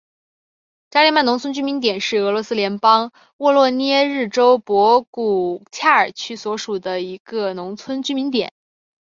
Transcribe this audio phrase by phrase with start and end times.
[0.89, 8.51] 扎利曼农村居民点是俄罗斯联邦沃罗涅日州博古恰尔区所属的一个农村居民点。